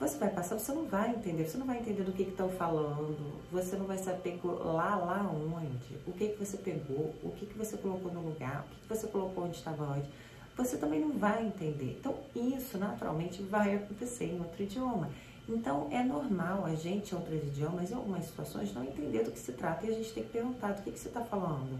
Você 0.00 0.18
vai 0.18 0.28
passar, 0.28 0.58
você 0.58 0.72
não 0.72 0.86
vai 0.86 1.10
entender, 1.10 1.46
você 1.46 1.56
não 1.56 1.66
vai 1.66 1.78
entender 1.78 2.02
do 2.02 2.12
que 2.12 2.24
estão 2.24 2.48
falando, 2.48 3.40
você 3.52 3.76
não 3.76 3.86
vai 3.86 3.96
saber 3.98 4.40
lá, 4.42 4.96
lá 4.96 5.22
onde, 5.22 5.96
o 6.04 6.12
que, 6.12 6.30
que 6.30 6.44
você 6.44 6.56
pegou, 6.56 7.14
o 7.22 7.30
que, 7.30 7.46
que 7.46 7.56
você 7.56 7.76
colocou 7.76 8.12
no 8.12 8.20
lugar, 8.20 8.66
o 8.66 8.74
que, 8.74 8.80
que 8.80 8.88
você 8.88 9.06
colocou 9.06 9.44
onde 9.44 9.56
estava 9.56 9.84
antes. 9.84 10.10
Você 10.56 10.76
também 10.76 11.00
não 11.00 11.12
vai 11.12 11.46
entender. 11.46 11.96
Então, 11.98 12.16
isso 12.34 12.78
naturalmente 12.78 13.42
vai 13.42 13.74
acontecer 13.74 14.26
em 14.26 14.38
outro 14.38 14.62
idioma. 14.62 15.10
Então, 15.48 15.88
é 15.90 16.02
normal 16.02 16.64
a 16.64 16.74
gente, 16.74 17.12
em 17.12 17.18
outros 17.18 17.42
idiomas, 17.42 17.90
em 17.90 17.94
algumas 17.94 18.24
situações, 18.24 18.72
não 18.72 18.82
entender 18.82 19.24
do 19.24 19.30
que 19.30 19.38
se 19.38 19.52
trata 19.52 19.84
e 19.86 19.90
a 19.90 19.92
gente 19.92 20.12
tem 20.12 20.22
que 20.22 20.30
perguntar 20.30 20.72
do 20.72 20.82
que, 20.82 20.90
que 20.90 20.98
você 20.98 21.08
está 21.08 21.20
falando. 21.20 21.78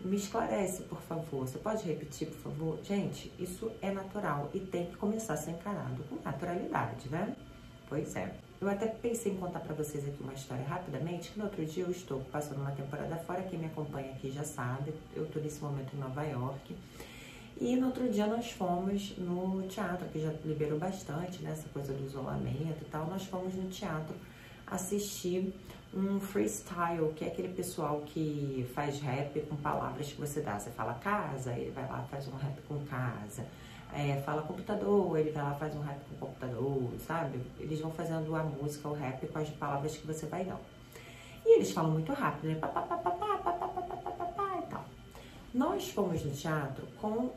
Me 0.00 0.16
esclarece, 0.16 0.82
por 0.82 1.00
favor. 1.02 1.46
Você 1.46 1.58
pode 1.58 1.84
repetir, 1.84 2.28
por 2.28 2.38
favor? 2.38 2.78
Gente, 2.84 3.32
isso 3.38 3.70
é 3.80 3.90
natural 3.90 4.50
e 4.52 4.60
tem 4.60 4.86
que 4.86 4.96
começar 4.96 5.34
a 5.34 5.36
ser 5.36 5.52
encarado 5.52 6.02
com 6.04 6.16
naturalidade, 6.24 7.08
né? 7.08 7.36
Pois 7.88 8.14
é. 8.16 8.32
Eu 8.60 8.68
até 8.68 8.86
pensei 8.86 9.32
em 9.32 9.36
contar 9.36 9.60
para 9.60 9.74
vocês 9.74 10.06
aqui 10.06 10.20
uma 10.20 10.34
história 10.34 10.64
rapidamente, 10.64 11.30
que 11.30 11.38
no 11.38 11.44
outro 11.44 11.64
dia 11.64 11.84
eu 11.84 11.90
estou 11.90 12.20
passando 12.32 12.60
uma 12.60 12.72
temporada 12.72 13.16
fora, 13.18 13.42
quem 13.42 13.58
me 13.58 13.66
acompanha 13.66 14.10
aqui 14.10 14.32
já 14.32 14.42
sabe, 14.42 14.92
eu 15.14 15.24
estou 15.24 15.40
nesse 15.40 15.60
momento 15.60 15.94
em 15.94 15.98
Nova 15.98 16.24
York. 16.24 16.76
E 17.60 17.74
no 17.74 17.86
outro 17.86 18.08
dia 18.08 18.26
nós 18.26 18.52
fomos 18.52 19.16
no 19.18 19.66
teatro, 19.66 20.06
que 20.08 20.20
já 20.20 20.32
liberou 20.44 20.78
bastante, 20.78 21.42
né, 21.42 21.50
essa 21.50 21.68
coisa 21.70 21.92
do 21.92 22.04
isolamento 22.04 22.82
e 22.82 22.84
tal. 22.90 23.06
Nós 23.06 23.24
fomos 23.24 23.52
no 23.54 23.68
teatro 23.68 24.14
assistir 24.64 25.52
um 25.92 26.20
freestyle, 26.20 27.12
que 27.16 27.24
é 27.24 27.28
aquele 27.28 27.48
pessoal 27.48 28.02
que 28.06 28.64
faz 28.74 29.00
rap 29.00 29.40
com 29.40 29.56
palavras 29.56 30.12
que 30.12 30.20
você 30.20 30.40
dá. 30.40 30.58
Você 30.58 30.70
fala 30.70 30.94
casa, 30.94 31.52
ele 31.52 31.72
vai 31.72 31.88
lá 31.88 32.06
faz 32.08 32.28
um 32.28 32.36
rap 32.36 32.60
com 32.68 32.78
casa. 32.86 33.44
É, 33.92 34.22
fala 34.24 34.42
computador, 34.42 35.18
ele 35.18 35.30
vai 35.30 35.42
lá 35.42 35.54
faz 35.54 35.74
um 35.74 35.80
rap 35.80 35.98
com 36.10 36.26
computador, 36.26 36.90
sabe? 37.06 37.40
Eles 37.58 37.80
vão 37.80 37.90
fazendo 37.90 38.36
a 38.36 38.44
música, 38.44 38.86
o 38.86 38.92
rap 38.92 39.26
com 39.26 39.38
as 39.38 39.48
palavras 39.50 39.96
que 39.96 40.06
você 40.06 40.26
vai 40.26 40.44
dar. 40.44 40.60
E 41.44 41.56
eles 41.56 41.72
falam 41.72 41.90
muito 41.90 42.12
rápido, 42.12 42.50
né? 42.50 42.54
Pá, 42.56 42.68
pá, 42.68 42.82
pá, 42.82 42.96
pá, 42.98 43.10
pá, 43.10 43.36
pá, 43.36 43.52
pá, 43.52 43.82
pá, 43.82 44.10
pá, 44.10 44.24
pá, 44.26 44.58
e 44.58 44.70
tal. 44.70 44.84
Nós 45.52 45.88
fomos 45.88 46.22
no 46.22 46.30
teatro 46.30 46.86
com 47.00 47.30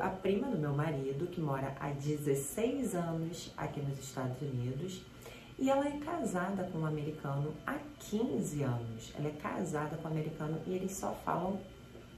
a 0.00 0.08
prima 0.08 0.48
do 0.48 0.58
meu 0.58 0.72
marido, 0.72 1.26
que 1.26 1.40
mora 1.40 1.74
há 1.80 1.90
16 1.90 2.94
anos 2.94 3.52
aqui 3.56 3.80
nos 3.80 3.98
Estados 3.98 4.40
Unidos, 4.42 5.02
e 5.58 5.70
ela 5.70 5.86
é 5.86 5.98
casada 5.98 6.64
com 6.64 6.78
um 6.78 6.86
americano 6.86 7.54
há 7.66 7.78
15 8.10 8.62
anos. 8.62 9.12
Ela 9.16 9.28
é 9.28 9.32
casada 9.32 9.96
com 9.96 10.08
um 10.08 10.10
americano 10.10 10.58
e 10.66 10.74
eles 10.74 10.92
só 10.92 11.14
falam 11.24 11.60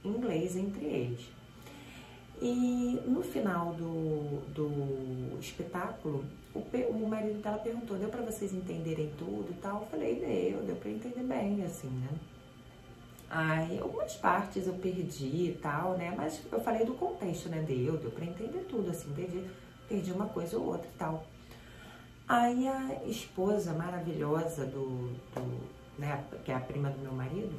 inglês 0.03 0.55
entre 0.55 0.85
eles. 0.85 1.29
E 2.41 2.99
no 3.05 3.21
final 3.21 3.73
do, 3.73 4.41
do 4.53 5.39
espetáculo, 5.39 6.25
o, 6.53 6.59
o 6.59 7.07
marido 7.07 7.41
dela 7.41 7.57
perguntou: 7.57 7.97
deu 7.97 8.09
para 8.09 8.21
vocês 8.21 8.53
entenderem 8.53 9.11
tudo 9.17 9.47
e 9.51 9.61
tal? 9.61 9.81
Eu 9.81 9.87
falei: 9.87 10.15
deu, 10.15 10.63
deu 10.63 10.75
para 10.75 10.91
entender 10.91 11.23
bem, 11.23 11.63
assim, 11.63 11.87
né? 11.87 12.09
Aí, 13.29 13.79
algumas 13.79 14.13
partes 14.13 14.67
eu 14.67 14.73
perdi 14.73 15.49
e 15.49 15.59
tal, 15.61 15.97
né? 15.97 16.13
Mas 16.15 16.39
eu 16.51 16.59
falei 16.59 16.85
do 16.85 16.93
contexto, 16.93 17.49
né? 17.49 17.63
Deu, 17.67 17.97
deu 17.97 18.11
pra 18.11 18.25
entender 18.25 18.65
tudo, 18.69 18.89
assim, 18.89 19.11
perdi, 19.13 19.43
perdi 19.89 20.11
uma 20.11 20.27
coisa 20.27 20.57
ou 20.57 20.67
outra 20.67 20.87
e 20.87 20.97
tal. 20.97 21.25
Aí 22.27 22.67
a 22.67 23.03
esposa 23.05 23.73
maravilhosa 23.73 24.65
do, 24.65 25.13
do 25.33 25.69
né, 25.97 26.23
que 26.43 26.51
é 26.51 26.55
a 26.55 26.59
prima 26.59 26.89
do 26.89 26.99
meu 26.99 27.11
marido, 27.11 27.53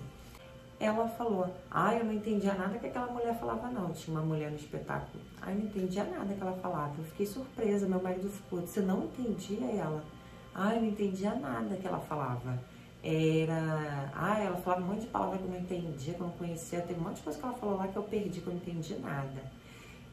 ela 0.78 1.08
falou, 1.08 1.54
ah, 1.70 1.94
eu 1.94 2.04
não 2.04 2.12
entendia 2.12 2.52
nada 2.52 2.76
que 2.78 2.86
aquela 2.86 3.06
mulher 3.06 3.38
falava 3.38 3.68
não, 3.68 3.92
tinha 3.92 4.16
uma 4.16 4.26
mulher 4.26 4.50
no 4.50 4.56
espetáculo, 4.56 5.22
ah, 5.40 5.52
eu 5.52 5.58
não 5.58 5.66
entendia 5.66 6.04
nada 6.04 6.34
que 6.34 6.40
ela 6.40 6.52
falava, 6.54 6.92
eu 6.98 7.04
fiquei 7.04 7.26
surpresa, 7.26 7.88
meu 7.88 8.02
marido 8.02 8.28
ficou, 8.28 8.60
você 8.60 8.80
não 8.80 9.04
entendia 9.04 9.66
ela? 9.70 10.04
Ah, 10.52 10.74
eu 10.74 10.80
não 10.80 10.88
entendia 10.88 11.34
nada 11.34 11.76
que 11.76 11.86
ela 11.86 12.00
falava 12.00 12.58
era. 13.06 14.10
Ah, 14.14 14.38
ela 14.40 14.56
falava 14.56 14.82
um 14.82 14.86
monte 14.88 15.02
de 15.02 15.06
palavras 15.06 15.40
que 15.40 15.46
eu 15.46 15.50
não 15.50 15.60
entendia, 15.60 16.14
que 16.14 16.20
eu 16.20 16.26
não 16.26 16.32
conhecia. 16.34 16.80
Tem 16.80 16.96
um 16.96 17.00
monte 17.00 17.16
de 17.16 17.22
coisa 17.22 17.38
que 17.38 17.44
ela 17.44 17.54
falou 17.54 17.76
lá 17.76 17.86
que 17.86 17.96
eu 17.96 18.02
perdi, 18.02 18.40
que 18.40 18.46
eu 18.46 18.52
não 18.52 18.60
entendi 18.60 18.98
nada. 18.98 19.52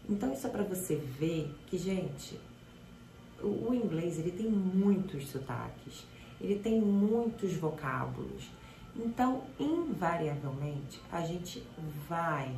Então, 0.07 0.31
isso 0.31 0.45
é 0.45 0.49
para 0.49 0.63
você 0.63 0.95
ver 0.95 1.55
que, 1.65 1.77
gente, 1.77 2.39
o, 3.41 3.69
o 3.69 3.73
inglês 3.73 4.19
ele 4.19 4.31
tem 4.31 4.47
muitos 4.47 5.27
sotaques, 5.29 6.05
ele 6.39 6.59
tem 6.59 6.79
muitos 6.79 7.53
vocábulos. 7.55 8.51
Então, 8.95 9.41
invariavelmente, 9.59 11.01
a 11.11 11.21
gente 11.21 11.63
vai, 12.07 12.55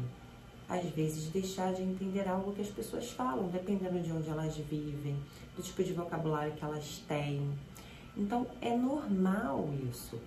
às 0.67 0.83
vezes, 0.89 1.29
deixar 1.29 1.73
de 1.73 1.81
entender 1.81 2.27
algo 2.27 2.51
que 2.51 2.61
as 2.61 2.67
pessoas 2.67 3.09
falam, 3.11 3.47
dependendo 3.47 4.01
de 4.01 4.11
onde 4.11 4.29
elas 4.29 4.57
vivem, 4.57 5.15
do 5.55 5.63
tipo 5.63 5.81
de 5.81 5.93
vocabulário 5.93 6.51
que 6.53 6.65
elas 6.65 7.01
têm. 7.07 7.53
Então 8.17 8.47
é 8.61 8.75
normal 8.75 9.69
isso. 9.89 10.19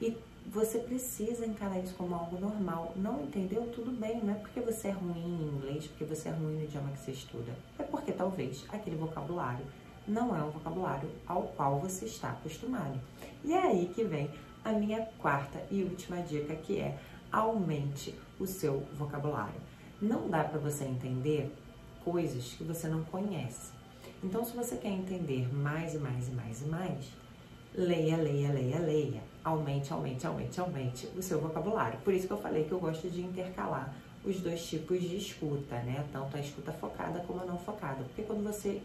E 0.00 0.16
você 0.46 0.78
precisa 0.78 1.46
encarar 1.46 1.78
isso 1.78 1.94
como 1.94 2.14
algo 2.14 2.38
normal. 2.38 2.92
Não 2.96 3.22
entendeu? 3.22 3.70
Tudo 3.74 3.90
bem, 3.90 4.22
não 4.22 4.34
é 4.34 4.36
porque 4.36 4.60
você 4.60 4.88
é 4.88 4.92
ruim 4.92 5.18
em 5.18 5.56
inglês, 5.56 5.86
porque 5.86 6.04
você 6.04 6.28
é 6.28 6.32
ruim 6.32 6.56
no 6.56 6.64
idioma 6.64 6.90
que 6.90 7.00
você 7.00 7.12
estuda. 7.12 7.52
É 7.78 7.82
porque 7.82 8.12
talvez 8.12 8.64
aquele 8.68 8.96
vocabulário 8.96 9.64
não 10.06 10.36
é 10.36 10.42
um 10.42 10.50
vocabulário 10.50 11.08
ao 11.26 11.42
qual 11.42 11.78
você 11.78 12.06
está 12.06 12.30
acostumado. 12.30 12.98
E 13.44 13.52
é 13.52 13.62
aí 13.62 13.90
que 13.94 14.04
vem 14.04 14.30
a 14.64 14.72
minha 14.72 15.06
quarta 15.18 15.62
e 15.70 15.82
última 15.82 16.20
dica, 16.22 16.54
que 16.56 16.78
é 16.78 16.98
aumente 17.30 18.14
o 18.38 18.46
seu 18.46 18.80
vocabulário. 18.98 19.60
Não 20.00 20.28
dá 20.28 20.42
para 20.42 20.58
você 20.58 20.84
entender 20.84 21.54
coisas 22.04 22.54
que 22.54 22.64
você 22.64 22.88
não 22.88 23.04
conhece. 23.04 23.72
Então, 24.22 24.44
se 24.44 24.54
você 24.54 24.76
quer 24.76 24.90
entender 24.90 25.52
mais 25.54 25.94
e 25.94 25.98
mais 25.98 26.28
e 26.28 26.32
mais 26.32 26.62
e 26.62 26.64
mais, 26.66 27.06
leia, 27.74 28.16
leia, 28.16 28.52
leia, 28.52 28.78
leia. 28.78 29.22
Aumente, 29.42 29.92
aumente, 29.92 30.26
aumente, 30.26 30.60
aumente 30.60 31.06
o 31.16 31.22
seu 31.22 31.40
vocabulário. 31.40 31.98
Por 32.00 32.12
isso 32.12 32.26
que 32.26 32.32
eu 32.32 32.40
falei 32.40 32.64
que 32.64 32.72
eu 32.72 32.80
gosto 32.80 33.08
de 33.08 33.22
intercalar 33.22 33.94
os 34.24 34.38
dois 34.40 34.62
tipos 34.66 35.00
de 35.00 35.16
escuta, 35.16 35.76
né? 35.76 36.04
Tanto 36.12 36.36
a 36.36 36.40
escuta 36.40 36.72
focada 36.72 37.20
como 37.20 37.40
a 37.40 37.44
não 37.44 37.58
focada. 37.58 38.04
Porque 38.04 38.22
quando 38.22 38.44
você 38.44 38.82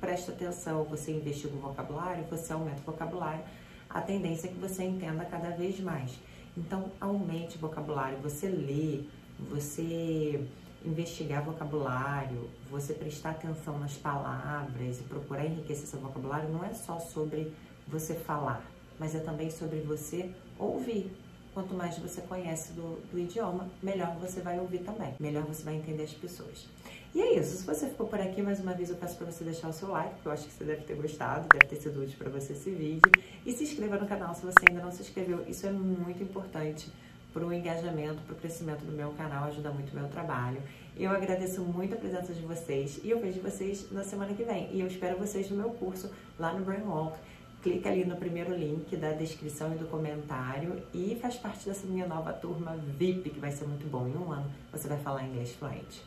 presta 0.00 0.32
atenção, 0.32 0.84
você 0.84 1.12
investiga 1.12 1.54
o 1.54 1.60
vocabulário, 1.60 2.24
você 2.24 2.52
aumenta 2.52 2.80
o 2.80 2.84
vocabulário, 2.84 3.44
a 3.88 4.00
tendência 4.00 4.48
é 4.48 4.50
que 4.50 4.58
você 4.58 4.84
entenda 4.84 5.24
cada 5.24 5.50
vez 5.50 5.78
mais. 5.80 6.18
Então, 6.56 6.90
aumente 7.00 7.56
o 7.56 7.60
vocabulário, 7.60 8.18
você 8.18 8.48
lê, 8.48 9.02
você 9.38 10.46
investigar 10.84 11.42
vocabulário, 11.42 12.50
você 12.70 12.92
prestar 12.92 13.30
atenção 13.30 13.78
nas 13.78 13.94
palavras 13.94 15.00
e 15.00 15.02
procurar 15.04 15.46
enriquecer 15.46 15.86
seu 15.86 16.00
vocabulário 16.00 16.50
não 16.50 16.64
é 16.64 16.74
só 16.74 16.98
sobre 17.00 17.52
você 17.86 18.14
falar, 18.14 18.64
mas 18.98 19.14
é 19.14 19.20
também 19.20 19.50
sobre 19.50 19.80
você 19.80 20.30
ouvir. 20.58 21.10
Quanto 21.52 21.72
mais 21.72 21.96
você 21.98 22.20
conhece 22.20 22.72
do, 22.72 23.00
do 23.12 23.18
idioma, 23.18 23.68
melhor 23.80 24.16
você 24.16 24.40
vai 24.40 24.58
ouvir 24.58 24.80
também, 24.80 25.14
melhor 25.20 25.44
você 25.44 25.62
vai 25.62 25.76
entender 25.76 26.02
as 26.02 26.12
pessoas. 26.12 26.66
E 27.14 27.22
é 27.22 27.38
isso. 27.38 27.58
Se 27.58 27.64
você 27.64 27.88
ficou 27.88 28.08
por 28.08 28.20
aqui, 28.20 28.42
mais 28.42 28.58
uma 28.58 28.74
vez 28.74 28.90
eu 28.90 28.96
peço 28.96 29.16
para 29.16 29.30
você 29.30 29.44
deixar 29.44 29.68
o 29.68 29.72
seu 29.72 29.88
like, 29.88 30.14
porque 30.14 30.26
eu 30.26 30.32
acho 30.32 30.46
que 30.46 30.52
você 30.52 30.64
deve 30.64 30.82
ter 30.82 30.96
gostado, 30.96 31.46
deve 31.48 31.66
ter 31.66 31.80
sido 31.80 32.02
útil 32.02 32.16
para 32.18 32.28
você 32.28 32.54
esse 32.54 32.70
vídeo. 32.70 33.02
E 33.46 33.52
se 33.52 33.62
inscreva 33.62 33.96
no 33.96 34.08
canal 34.08 34.34
se 34.34 34.44
você 34.44 34.58
ainda 34.68 34.82
não 34.82 34.90
se 34.90 35.02
inscreveu. 35.02 35.44
Isso 35.48 35.64
é 35.64 35.70
muito 35.70 36.20
importante 36.20 36.90
para 37.32 37.46
o 37.46 37.52
engajamento, 37.52 38.20
para 38.22 38.32
o 38.32 38.36
crescimento 38.36 38.84
do 38.84 38.90
meu 38.90 39.10
canal, 39.12 39.44
ajuda 39.44 39.70
muito 39.70 39.92
o 39.92 39.96
meu 39.96 40.08
trabalho. 40.08 40.60
Eu 40.96 41.10
agradeço 41.10 41.60
muito 41.60 41.94
a 41.94 41.96
presença 41.96 42.32
de 42.32 42.40
vocês 42.40 43.00
e 43.02 43.10
eu 43.10 43.20
vejo 43.20 43.40
vocês 43.40 43.90
na 43.92 44.04
semana 44.04 44.32
que 44.34 44.44
vem. 44.44 44.70
E 44.72 44.80
eu 44.80 44.86
espero 44.86 45.16
vocês 45.16 45.50
no 45.50 45.56
meu 45.56 45.70
curso 45.70 46.10
lá 46.38 46.52
no 46.52 46.64
Brainwalk. 46.64 47.16
Clica 47.64 47.88
ali 47.88 48.04
no 48.04 48.16
primeiro 48.16 48.54
link 48.54 48.94
da 48.94 49.12
descrição 49.12 49.72
e 49.74 49.78
do 49.78 49.86
comentário 49.86 50.82
e 50.92 51.16
faz 51.18 51.36
parte 51.36 51.64
dessa 51.64 51.86
minha 51.86 52.06
nova 52.06 52.30
turma 52.30 52.76
VIP, 52.76 53.30
que 53.30 53.40
vai 53.40 53.50
ser 53.50 53.66
muito 53.66 53.90
bom. 53.90 54.06
Em 54.06 54.14
um 54.14 54.30
ano 54.30 54.50
você 54.70 54.86
vai 54.86 54.98
falar 54.98 55.24
inglês 55.24 55.54
fluente. 55.54 56.02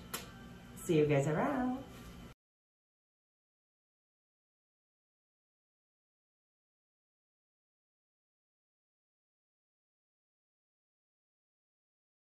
See 0.84 1.00
you 1.00 1.08
guys 1.08 1.28
around! 1.28 1.80